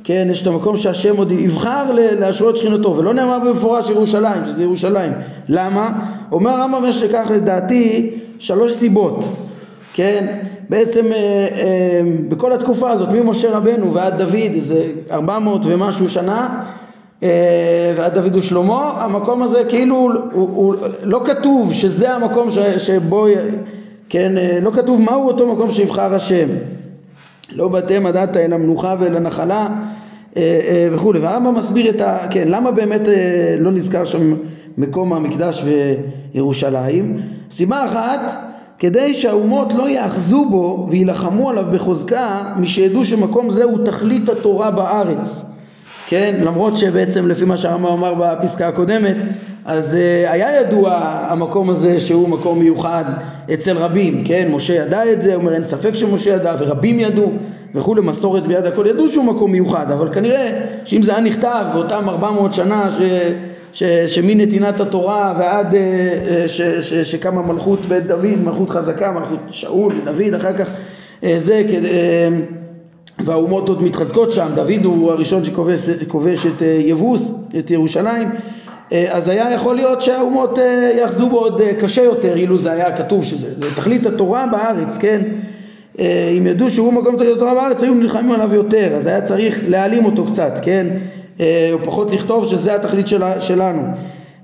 [0.05, 5.13] כן, יש את המקום שהשם עוד יבחר להשרות שכינתו ולא נאמר במפורש ירושלים, שזה ירושלים.
[5.49, 5.93] למה?
[6.33, 9.25] אומר הרמב"ם יש לכך לדעתי שלוש סיבות,
[9.95, 10.27] כן,
[10.69, 16.49] בעצם אה, אה, בכל התקופה הזאת ממשה רבנו ועד דוד איזה ארבע מאות ומשהו שנה
[16.63, 16.86] אה,
[17.97, 23.27] ועד דוד ושלמה, המקום הזה כאילו הוא, הוא, הוא לא כתוב שזה המקום ש, שבו,
[24.09, 26.49] כן, אה, לא כתוב מהו אותו מקום שיבחר השם.
[27.53, 29.69] לא באתם הדעת אל המנוחה ואל הנחלה
[30.37, 31.19] אה, וכולי.
[31.19, 32.19] והרמב"ם מסביר את ה...
[32.31, 33.01] כן, למה באמת
[33.61, 34.35] לא נזכר שם
[34.79, 35.65] מקום המקדש
[36.35, 37.21] וירושלים?
[37.51, 38.21] סיבה אחת
[38.79, 45.43] כדי שהאומות לא יאחזו בו ויילחמו עליו בחוזקה משידעו שמקום זה הוא תכלית התורה בארץ
[46.09, 49.17] כן למרות שבעצם לפי מה שהרמב"ם אמר בפסקה הקודמת
[49.65, 50.95] אז uh, היה ידוע
[51.29, 53.05] המקום הזה שהוא מקום מיוחד
[53.55, 54.49] אצל רבים כן?
[54.53, 57.33] משה ידע את זה אומר אין ספק שמשה ידע ורבים ידעו
[57.75, 58.87] וכולי מסורת ביד הכל.
[58.87, 63.01] ידעו שהוא מקום מיוחד אבל כנראה שאם זה היה נכתב באותם 400 שנה ש...
[64.07, 66.61] שמנתינת התורה ועד אה, אה, ש,
[67.03, 70.69] שקמה מלכות בית דוד, מלכות חזקה, מלכות שאול ודוד, אחר כך
[71.37, 71.63] זה,
[73.19, 78.29] והאומות עוד מתחזקות שם, דוד הוא הראשון שכובש את יבוס, את ירושלים,
[78.93, 80.59] אז היה יכול להיות שהאומות
[80.99, 85.23] יאחזו בו עוד קשה יותר, אילו זה היה כתוב שזה זה תכלית התורה בארץ, כן?
[86.39, 90.05] אם ידעו שהוא מקום תכלית התורה בארץ, היו נלחמים עליו יותר, אז היה צריך להעלים
[90.05, 90.87] אותו קצת, כן?
[91.41, 93.07] אה, או פחות לכתוב שזה התכלית
[93.41, 93.83] שלנו.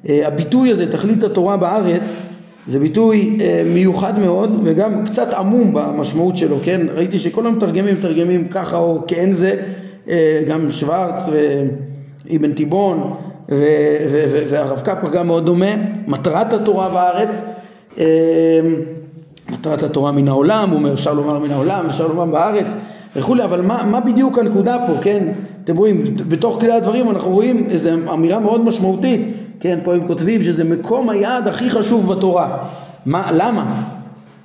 [0.09, 2.25] אה, הביטוי הזה, תכלית התורה בארץ,
[2.67, 6.87] זה ביטוי אה, מיוחד מאוד וגם קצת עמום במשמעות שלו, כן?
[6.95, 9.63] ראיתי שכל המתרגמים מתרגמים ככה או כאין זה,
[10.49, 11.29] גם שוורץ
[12.31, 13.15] ואבן תיבון
[14.49, 15.75] והרב קפח גם מאוד דומה,
[16.07, 17.41] מטרת התורה בארץ,
[19.51, 22.77] מטרת התורה מן העולם, הוא אומר אפשר לומר מן העולם, אפשר לומר בארץ
[23.17, 25.33] וכולי, אבל מה, מה בדיוק הנקודה פה, כן?
[25.65, 29.21] אתם רואים, בתוך כלי הדברים אנחנו רואים איזו אמירה מאוד משמעותית,
[29.63, 32.57] כן, פה הם כותבים שזה מקום היעד הכי חשוב בתורה.
[33.07, 33.83] מה, למה?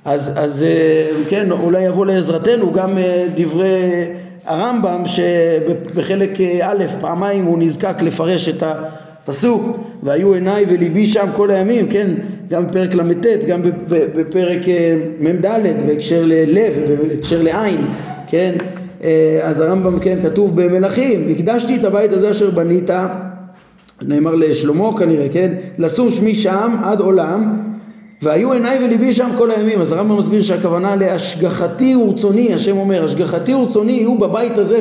[0.04, 4.04] אז, אז אה, כן, אולי יבוא לעזרתנו גם אה, דברי
[4.46, 11.50] הרמב"ם שבחלק אה, א' פעמיים הוא נזקק לפרש את הפסוק והיו עיניי וליבי שם כל
[11.50, 12.10] הימים, כן,
[12.50, 14.60] גם בפרק ל"ט, גם בפרק
[15.20, 15.46] מ"ד
[15.86, 16.72] בהקשר ללב,
[17.08, 17.86] בהקשר לעין,
[18.26, 18.52] כן,
[19.42, 22.90] אז הרמב"ם כן כתוב במלכים, הקדשתי את הבית הזה אשר בנית,
[24.02, 27.56] נאמר לשלמה כנראה, כן, לשום שמי שם עד עולם,
[28.22, 29.80] והיו עיניי וליבי שם כל הימים.
[29.80, 34.80] אז הרמב"ם מסביר שהכוונה להשגחתי ורצוני, השם אומר, השגחתי ורצוני יהיו בבית הזה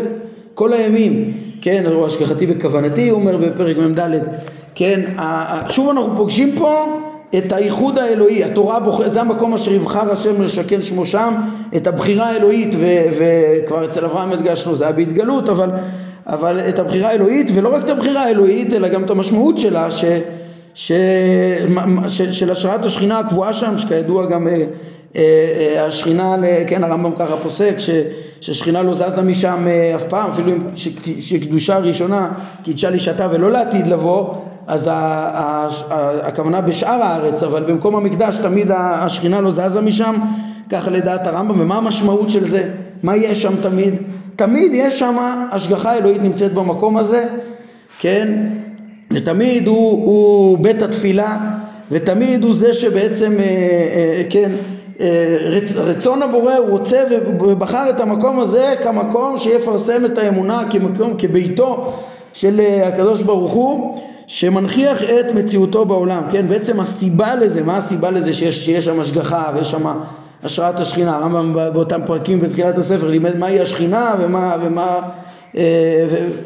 [0.53, 3.99] כל הימים, כן, או השגחתי וכוונתי, הוא אומר בפרק מ"ד,
[4.75, 5.01] כן,
[5.69, 6.99] שוב אנחנו פוגשים פה
[7.38, 11.34] את הייחוד האלוהי, התורה בוחרת, זה המקום אשר יבחר השם לשכן שמו שם,
[11.75, 12.75] את הבחירה האלוהית,
[13.17, 15.69] וכבר אצל אברהם הדגשנו, זה היה בהתגלות, אבל,
[16.27, 20.05] אבל את הבחירה האלוהית, ולא רק את הבחירה האלוהית, אלא גם את המשמעות שלה, ש,
[20.73, 20.91] ש,
[22.07, 24.53] ש, של השראת השכינה הקבועה שם, שכידוע גם אה,
[25.15, 25.21] אה,
[25.75, 26.35] אה, השכינה,
[26.67, 27.89] כן הרמב"ם ככה פוסק, ש,
[28.41, 30.51] ששכינה לא זזה משם אף פעם, אפילו
[31.19, 32.31] שקדושה הראשונה
[32.63, 34.33] קידשה לשעתה ולא לעתיד לבוא,
[34.67, 34.89] אז
[36.23, 40.15] הכוונה בשאר הארץ, אבל במקום המקדש תמיד השכינה לא זזה משם,
[40.69, 42.69] ככה לדעת הרמב"ם, ומה המשמעות של זה?
[43.03, 43.93] מה יש שם תמיד?
[44.38, 45.17] תמיד יש שם
[45.52, 47.26] השגחה אלוהית נמצאת במקום הזה,
[48.00, 48.28] כן?
[49.12, 51.38] ותמיד הוא, הוא בית התפילה,
[51.91, 54.52] ותמיד הוא זה שבעצם, אה, אה, כן,
[55.00, 57.04] אה, רצ, רצון הבורא הוא רוצה
[57.39, 61.93] ובחר את המקום הזה כמקום שיפרסם את האמונה כמקום, כביתו
[62.34, 66.47] של הקדוש ברוך הוא שמנכיח את מציאותו בעולם, כן?
[66.47, 69.91] בעצם הסיבה לזה, מה הסיבה לזה שיש, שיש שם השגחה ויש שם
[70.43, 75.00] השראת השכינה, הרמב"ם באותם פרקים בתחילת הספר לימד מהי השכינה ומה, ומה,
[75.58, 75.63] אה,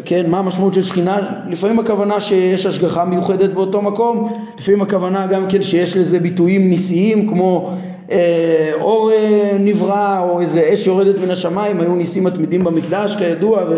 [0.06, 1.18] כן, מה המשמעות של שכינה,
[1.50, 7.28] לפעמים הכוונה שיש השגחה מיוחדת באותו מקום, לפעמים הכוונה גם כן שיש לזה ביטויים ניסיים
[7.28, 7.72] כמו
[8.12, 13.64] אה, אור אה, נברא או איזה אש יורדת מן השמיים, היו ניסים מתמידים במקדש כידוע
[13.70, 13.78] ו,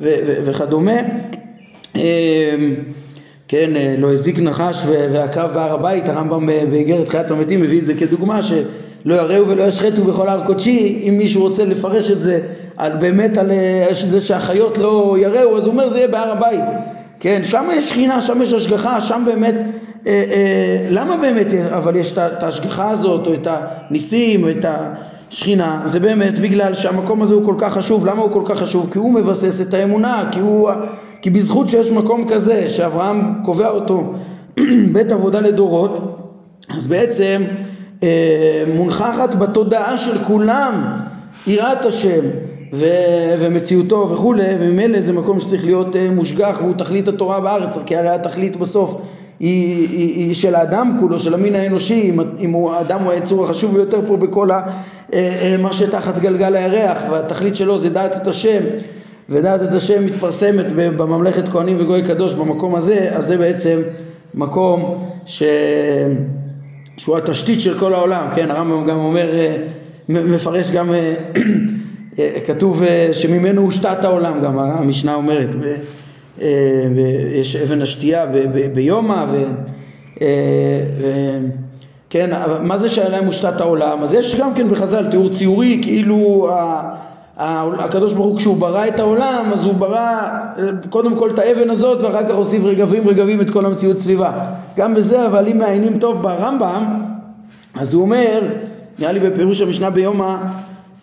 [0.00, 0.96] ו, ו, וכדומה.
[1.96, 2.56] אה,
[3.48, 7.94] כן, אה, לא הזיק נחש והקרב בהר הבית, הרמב"ם באיגרת חיית המתים מביא את זה
[7.94, 8.40] כדוגמה
[9.04, 12.40] שלא יראו ולא ישחטו בכל הר קודשי, אם מישהו רוצה לפרש את זה
[12.76, 16.64] על באמת על אה, זה שהחיות לא יראו, אז הוא אומר זה יהיה בהר הבית,
[17.20, 19.54] כן, שם יש שכינה, שם יש השגחה, שם באמת,
[20.06, 24.64] אה, אה, למה באמת אבל יש את ההשגחה הזאת או את הניסים או את
[25.30, 28.88] השכינה, זה באמת בגלל שהמקום הזה הוא כל כך חשוב, למה הוא כל כך חשוב?
[28.92, 30.70] כי הוא מבסס את האמונה, כי הוא
[31.22, 34.12] כי בזכות שיש מקום כזה שאברהם קובע אותו
[34.92, 36.18] בית עבודה לדורות
[36.68, 37.42] אז בעצם
[38.76, 40.96] מונחחת בתודעה של כולם
[41.46, 42.20] יראת השם
[42.72, 47.96] ו- ומציאותו וכולי וממילא זה מקום שצריך להיות אה, מושגח והוא תכלית התורה בארץ כי
[47.96, 49.00] הרי התכלית בסוף
[49.40, 53.44] היא, היא, היא של האדם כולו, של המין האנושי, אם, אם הוא, האדם הוא היצור
[53.44, 54.62] החשוב ביותר פה בכל ה,
[55.12, 58.60] אה, אה, מה שתחת גלגל הירח והתכלית שלו זה דעת את השם
[59.28, 63.82] ודעת את השם מתפרסמת בממלכת כהנים וגוי קדוש במקום הזה, אז זה בעצם
[64.34, 65.42] מקום ש...
[66.96, 69.56] שהוא התשתית של כל העולם, כן, הרמב"ם גם אומר, אה,
[70.08, 71.14] מפרש גם, אה,
[72.18, 75.48] אה, כתוב שממנו הושתת העולם, גם המשנה אומרת,
[77.34, 78.26] יש אבן השתייה
[78.74, 79.24] ביומא.
[82.10, 82.30] כן,
[82.62, 84.02] מה זה שעליהם מושתת העולם?
[84.02, 86.48] אז יש גם כן בחז"ל תיאור ציורי, כאילו
[87.36, 90.20] הקדוש ברוך הוא כשהוא ברא את העולם אז הוא ברא
[90.90, 94.32] קודם כל את האבן הזאת ואחר כך הוסיף רגבים רגבים את כל המציאות סביבה
[94.76, 97.00] גם בזה אבל אם מעיינים טוב ברמב"ם
[97.74, 98.40] אז הוא אומר
[98.98, 100.36] נראה לי בפירוש המשנה ביומא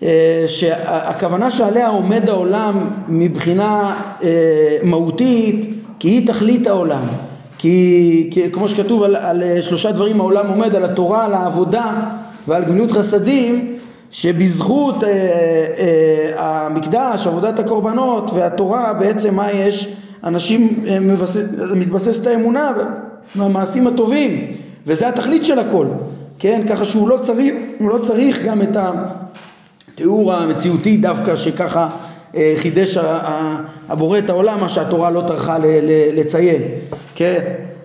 [0.04, 7.04] אה, שהכוונה שעליה עומד העולם מבחינה אה, מהותית כי היא תכלית העולם
[7.58, 11.94] כי, כי כמו שכתוב על, על שלושה דברים העולם עומד על התורה, על העבודה
[12.48, 13.78] ועל גמילות חסדים
[14.12, 19.96] שבזכות אה, אה, המקדש, עבודת הקורבנות והתורה בעצם מה יש?
[20.24, 22.72] אנשים אה, מבסס, מתבססת האמונה
[23.36, 24.52] והמעשים הטובים
[24.86, 25.86] וזה התכלית של הכל,
[26.40, 26.62] כן?
[26.70, 28.78] ככה שהוא לא צריך, לא צריך גם את
[29.94, 31.90] התיאור המציאותי דווקא שככה
[32.36, 32.98] אה, חידש
[33.90, 35.58] הבורא את העולם מה שהתורה לא טרחה
[36.14, 36.62] לציין,
[37.16, 37.40] כן?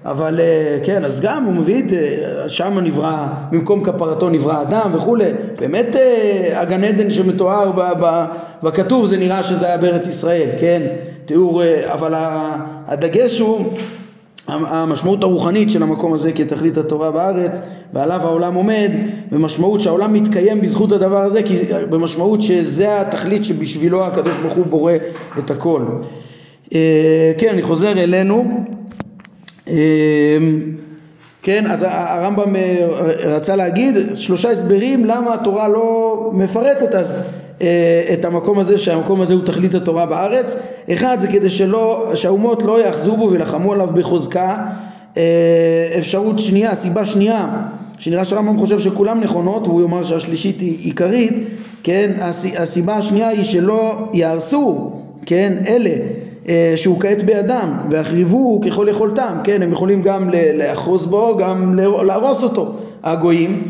[0.05, 4.91] אבל אה, כן, אז גם הוא מביא את, אה, שם נברא, במקום כפרתו נברא אדם
[4.95, 5.31] וכולי.
[5.61, 5.97] באמת
[6.55, 7.73] הגן עדן שמתואר
[8.63, 10.83] בכתוב זה נראה שזה היה בארץ ישראל, כן?
[11.27, 12.15] תיאור, אבל
[12.87, 13.73] הדגש הוא
[14.49, 17.59] המשמעות הרוחנית של המקום הזה כתכלית התורה בארץ
[17.93, 18.91] ועליו העולם עומד
[19.31, 21.57] במשמעות שהעולם מתקיים בזכות הדבר הזה כי
[21.91, 24.93] במשמעות שזה התכלית שבשבילו הקדוש ברוך הוא בורא
[25.39, 25.83] את הכל.
[27.39, 28.65] כן אני חוזר אלינו.
[29.69, 29.75] אמ,
[31.43, 32.87] כן, אז הרמב"ם אה,
[33.25, 37.23] רצה להגיד שלושה הסברים למה התורה לא מפרטת אז אה,
[38.13, 40.57] את המקום הזה שהמקום הזה הוא תכלית התורה בארץ.
[40.93, 44.57] אחד זה כדי שלא, שהאומות לא יאחזו בו ולחמו עליו בחוזקה.
[45.17, 45.23] אה,
[45.99, 47.49] אפשרות שנייה, סיבה שנייה
[47.99, 51.35] שנראה שהרמב"ם חושב שכולם נכונות והוא יאמר שהשלישית היא עיקרית
[51.83, 52.11] כן,
[52.57, 54.93] הסיבה השנייה היא שלא יהרסו
[55.27, 55.91] כן, אלה
[56.49, 59.63] אה, שהוא כעת בידם והחריבו ככל יכולתם כן?
[59.63, 63.63] הם יכולים גם לאחוז בו גם להרוס אותו הגויים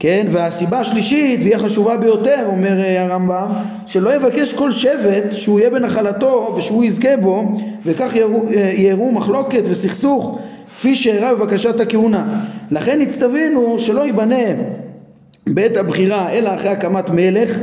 [0.00, 3.46] כן והסיבה השלישית והיא החשובה ביותר אומר אה, הרמב"ם
[3.86, 10.38] שלא יבקש כל שבט שהוא יהיה בנחלתו ושהוא יזכה בו וכך אה, יראו מחלוקת וסכסוך
[10.76, 12.44] כפי שאירע בבקשת הכהונה.
[12.70, 14.36] לכן הצטווינו שלא ייבנה
[15.46, 17.58] בית הבחירה אלא אחרי הקמת מלך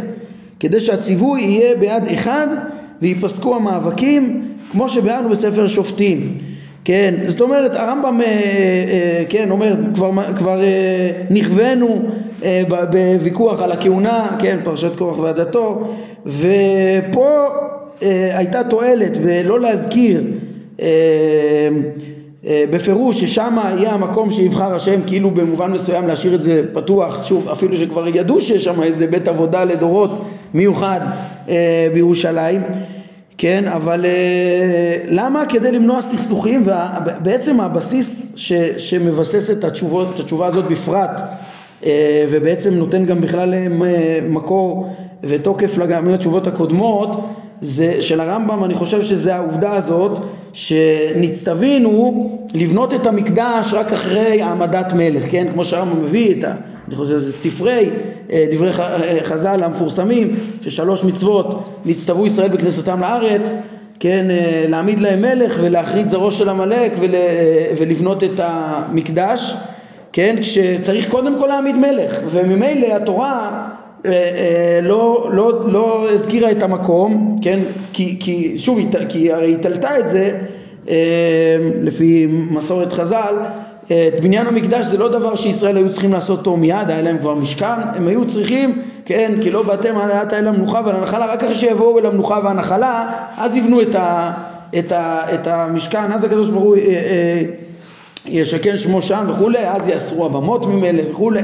[0.60, 2.48] כדי שהציווי יהיה ביד אחד
[3.02, 6.38] וייפסקו המאבקים כמו שביארנו בספר שופטים
[6.88, 12.02] כן, זאת אומרת הרמב"ם אה, אה, כן אומר כבר, כבר אה, נכוונו
[12.68, 15.88] בוויכוח על הכהונה, כן, פרשת קורח ועדתו
[16.26, 17.48] ופה
[18.32, 20.24] הייתה תועלת בלא להזכיר
[22.44, 27.78] בפירוש ששם יהיה המקום שיבחר השם כאילו במובן מסוים להשאיר את זה פתוח שוב אפילו
[27.78, 31.00] שכבר ידעו שיש שם איזה בית עבודה לדורות מיוחד
[31.94, 32.62] בירושלים
[33.38, 35.46] כן, אבל אה, למה?
[35.46, 41.22] כדי למנוע סכסוכים ובעצם הבסיס ש, שמבסס את, התשובות, את התשובה הזאת בפרט
[41.86, 43.68] אה, ובעצם נותן גם בכלל אה,
[44.30, 47.30] מקור ותוקף גם לתשובות הקודמות
[47.62, 50.20] זה של הרמב"ם אני חושב שזה העובדה הזאת
[50.58, 55.48] שנצטווינו לבנות את המקדש רק אחרי העמדת מלך, כן?
[55.54, 56.54] כמו שהרמב"ם מביא את ה...
[56.88, 57.90] אני חושב שזה ספרי
[58.32, 63.58] אה, דברי אה, חז"ל המפורסמים ששלוש מצוות נצטוו ישראל בכנסתם לארץ
[64.00, 67.16] כן, אה, להעמיד להם מלך ולהכרית זרעו של עמלק ול,
[67.78, 69.54] ולבנות את המקדש
[70.14, 73.68] כן, כשצריך קודם כל להעמיד מלך וממילא התורה
[74.84, 77.60] לא, לא, לא הזכירה את המקום, כן,
[77.94, 80.38] כי, כי שוב, כי הרי היא תלתה את זה
[81.82, 83.36] לפי מסורת חז"ל
[83.88, 87.36] את בניין המקדש זה לא דבר שישראל היו צריכים לעשות אותו מיד, היה להם כבר
[87.36, 92.00] משכן, הם היו צריכים, כן, כי לא באתם עלת אל המנוחה והנחלה, רק אחרי שיבואו
[92.00, 94.32] אל המנוחה והנחלה, אז יבנו את, ה,
[94.80, 97.44] את, ה, את המשכן, אז הקדוש ברוך הוא אה, אה,
[98.26, 101.42] ישכן שמו שם וכולי, אז יאסרו הבמות ממילא וכולי.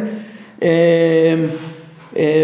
[0.63, 1.36] אה,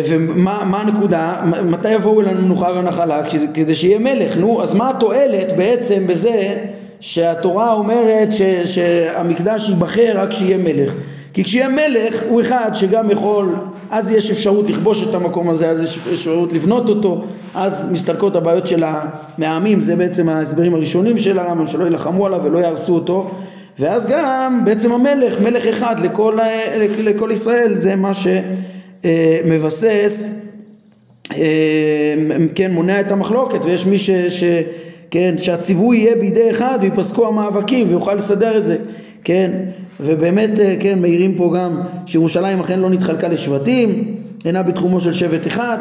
[0.06, 1.36] ומה הנקודה?
[1.66, 3.22] מתי יבואו אל המנוחה והנחלה?
[3.54, 4.38] כדי שיהיה מלך.
[4.38, 6.58] נו, אז מה התועלת בעצם בזה
[7.00, 10.94] שהתורה אומרת ש, שהמקדש ייבחר רק כשיהיה מלך
[11.34, 13.56] כי כשיהיה מלך הוא אחד שגם יכול
[13.92, 17.24] אז יש אפשרות לכבוש את המקום הזה אז יש אפשרות לבנות אותו
[17.56, 22.58] אז מסתלקות הבעיות של המעמים זה בעצם ההסברים הראשונים של הרמב"ם שלא יילחמו עליו ולא
[22.58, 23.32] יהרסו אותו
[23.80, 26.38] ואז גם בעצם המלך מלך אחד לכל,
[27.00, 29.40] לכל ישראל זה מה שמבסס אה,
[32.56, 34.44] כן מונע את המחלוקת ויש מי ש, ש
[35.12, 38.78] כן, שהציווי יהיה בידי אחד ויפסקו המאבקים ויוכל לסדר את זה,
[39.24, 39.52] כן,
[40.00, 45.48] ובאמת, אה, כן, מעירים פה גם שירושלים אכן לא נתחלקה לשבטים, אינה בתחומו של שבט
[45.48, 45.78] אחד,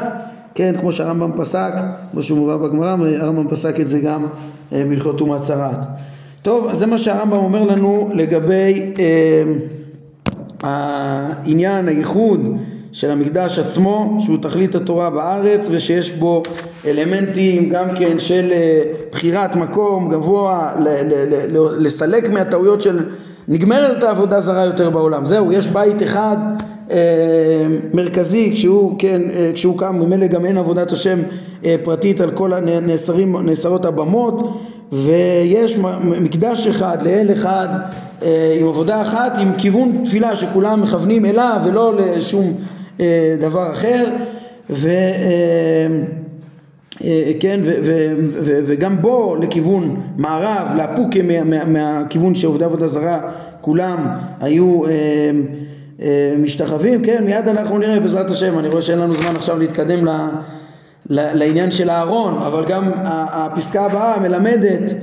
[0.54, 1.72] כן, כמו שהרמב"ם פסק,
[2.12, 4.26] כמו שהוא מובא בגמרא, הרמב"ם פסק את זה גם
[4.72, 5.86] אה, בהלכות טומאת צרעת.
[6.42, 9.42] טוב, זה מה שהרמב"ם אומר לנו לגבי אה,
[10.62, 12.58] העניין, הייחוד
[12.98, 16.42] של המקדש עצמו, שהוא תכלית התורה בארץ ושיש בו
[16.86, 18.82] אלמנטים גם כן של אה,
[19.12, 20.72] בחירת מקום גבוה,
[21.78, 22.98] לסלק מהטעויות של
[23.48, 25.26] נגמרת העבודה זרה יותר בעולם.
[25.26, 26.36] זהו, יש בית אחד
[26.90, 26.96] אה,
[27.94, 31.18] מרכזי כשהוא, כן, אה, כשהוא קם, ממילא גם אין עבודת השם
[31.84, 34.60] פרטית על כל הנאסרים, נאסרות הבמות
[34.92, 35.78] ויש
[36.20, 37.68] מקדש אחד לאל אחד
[38.60, 42.54] עם עבודה אחת עם כיוון תפילה שכולם מכוונים אליו ולא לשום
[43.40, 44.06] דבר אחר
[44.70, 44.88] ו...
[47.40, 53.20] כן, ו- ו- ו- וגם בו לכיוון מערב, לאפוקה מה- מה- מהכיוון שעובדי עבודה זרה
[53.60, 53.96] כולם
[54.40, 54.90] היו אה,
[56.02, 60.06] אה, משתחווים, כן, מיד אנחנו נראה בעזרת השם, אני רואה שאין לנו זמן עכשיו להתקדם
[60.06, 60.18] ל-
[61.10, 64.98] לעניין של הארון, אבל גם הפסקה הבאה מלמדת אה,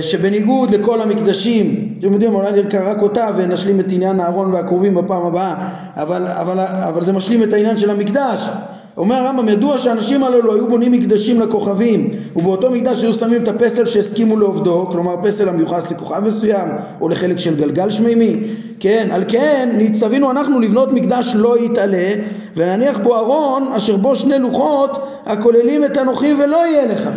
[0.00, 5.26] שבניגוד לכל המקדשים, אתם יודעים, אולי נקרא רק אותה ונשלים את עניין הארון והקרובים בפעם
[5.26, 8.50] הבאה, אבל, אבל, אבל זה משלים את העניין של המקדש.
[8.96, 13.86] אומר הרמב"ם, ידוע שהאנשים הללו היו בונים מקדשים לכוכבים ובאותו מקדש היו שמים את הפסל
[13.86, 16.68] שהסכימו לעובדו, כלומר פסל המיוחס לכוכב מסוים
[17.00, 18.36] או לחלק של גלגל שמימי,
[18.80, 22.12] כן, על כן ניצווינו אנחנו לבנות מקדש לא יתעלה
[22.56, 27.08] ונניח בו ארון אשר בו שני לוחות הכוללים את אנוכי ולא יהיה לך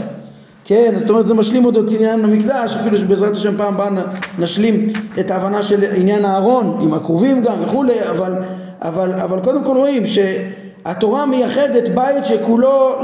[0.66, 4.04] כן, זאת אומרת זה משלים עוד את עניין המקדש, אפילו שבעזרת השם פעם הבאה
[4.40, 8.34] נשלים את ההבנה של עניין הארון עם הקרובים גם וכולי, אבל,
[8.82, 12.96] אבל, אבל קודם כל רואים שהתורה מייחדת בית שכולו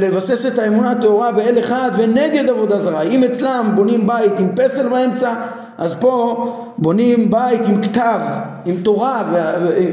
[0.00, 3.02] לבסס את האמונה הטהורה באל אחד ונגד עבודה זרה.
[3.02, 5.34] אם אצלם בונים בית עם פסל באמצע,
[5.78, 6.46] אז פה
[6.78, 8.20] בונים בית עם כתב,
[8.66, 9.22] עם תורה,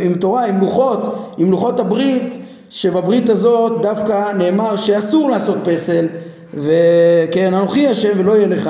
[0.01, 2.33] עם תורה, עם לוחות, עם לוחות הברית,
[2.69, 6.05] שבברית הזאת דווקא נאמר שאסור לעשות פסל
[6.53, 8.69] וכן אנוכי השם ולא יהיה לך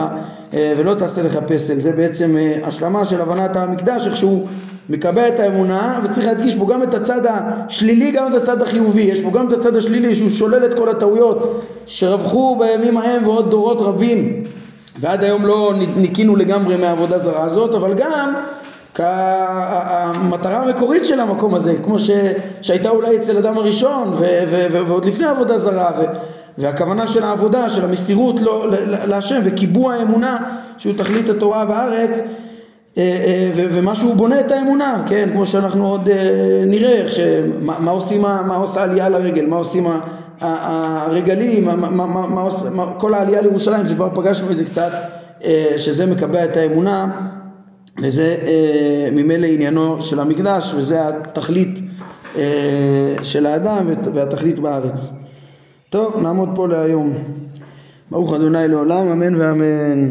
[0.54, 1.80] אה, ולא תעשה לך פסל.
[1.80, 4.48] זה בעצם אה, השלמה של הבנת המקדש איך שהוא
[4.90, 9.02] מקבע את האמונה וצריך להדגיש בו גם את הצד השלילי גם את הצד החיובי.
[9.02, 13.50] יש בו גם את הצד השלילי שהוא שולל את כל הטעויות שרווחו בימים ההם ועוד
[13.50, 14.44] דורות רבים.
[15.00, 18.34] ועד היום לא ניקינו לגמרי מהעבודה זרה הזאת אבל גם
[19.00, 22.10] המטרה המקורית של המקום הזה כמו ש,
[22.62, 26.04] שהייתה אולי אצל אדם הראשון ו, ו, ועוד לפני עבודה זרה ו,
[26.58, 32.22] והכוונה של העבודה, של המסירות לא, להשם וקיבוע האמונה שהוא תכלית התורה בארץ
[32.98, 37.80] אה, אה, ומה שהוא בונה את האמונה, כן, כמו שאנחנו עוד אה, נראה, איך שמה,
[37.80, 39.88] מה עושים, מה עושה עלייה לרגל, מה עושים
[40.42, 44.92] הרגלים, מה, מה, מה, מה, מה, כל העלייה לירושלים שכבר פגשנו את זה קצת,
[45.78, 47.12] שזה מקבע את האמונה
[48.02, 48.36] וזה
[49.12, 51.80] ממילא עניינו של המקדש וזה התכלית
[53.24, 55.12] של האדם והתכלית בארץ.
[55.92, 57.14] טוב, נעמוד פה להיום.
[58.12, 60.10] ברוך אדוני לעולם, אמן ואמן.